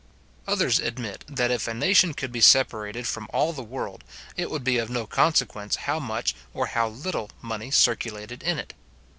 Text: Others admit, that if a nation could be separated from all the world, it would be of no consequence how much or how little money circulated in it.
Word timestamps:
Others 0.47 0.79
admit, 0.79 1.23
that 1.27 1.51
if 1.51 1.67
a 1.67 1.75
nation 1.75 2.15
could 2.15 2.31
be 2.31 2.41
separated 2.41 3.05
from 3.07 3.27
all 3.31 3.53
the 3.53 3.61
world, 3.61 4.03
it 4.35 4.49
would 4.49 4.63
be 4.63 4.79
of 4.79 4.89
no 4.89 5.05
consequence 5.05 5.75
how 5.85 5.99
much 5.99 6.33
or 6.55 6.65
how 6.73 6.87
little 6.87 7.29
money 7.39 7.69
circulated 7.69 8.41
in 8.41 8.57
it. 8.57 8.73